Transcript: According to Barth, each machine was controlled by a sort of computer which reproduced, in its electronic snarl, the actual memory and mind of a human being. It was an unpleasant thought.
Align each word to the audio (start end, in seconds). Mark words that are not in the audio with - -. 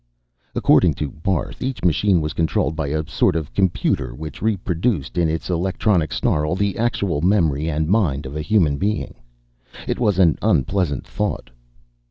According 0.55 0.95
to 0.95 1.11
Barth, 1.11 1.61
each 1.61 1.83
machine 1.83 2.21
was 2.21 2.33
controlled 2.33 2.75
by 2.75 2.87
a 2.87 3.07
sort 3.07 3.35
of 3.35 3.53
computer 3.53 4.15
which 4.15 4.41
reproduced, 4.41 5.15
in 5.15 5.29
its 5.29 5.47
electronic 5.47 6.11
snarl, 6.11 6.55
the 6.55 6.75
actual 6.75 7.21
memory 7.21 7.69
and 7.69 7.87
mind 7.87 8.25
of 8.25 8.35
a 8.35 8.41
human 8.41 8.77
being. 8.79 9.13
It 9.87 9.99
was 9.99 10.17
an 10.17 10.39
unpleasant 10.41 11.05
thought. 11.05 11.51